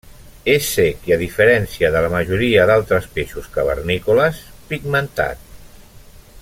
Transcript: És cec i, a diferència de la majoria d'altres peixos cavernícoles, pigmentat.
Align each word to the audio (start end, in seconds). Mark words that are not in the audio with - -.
És 0.51 0.69
cec 0.77 1.03
i, 1.09 1.13
a 1.15 1.19
diferència 1.23 1.91
de 1.97 2.01
la 2.05 2.09
majoria 2.15 2.65
d'altres 2.71 3.05
peixos 3.19 3.53
cavernícoles, 3.59 4.41
pigmentat. 4.73 5.49